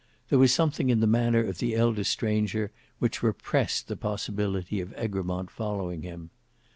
[0.29, 4.93] There was something in the manner of the elder stranger which repressed the possibility of
[4.97, 6.31] Egremont following him.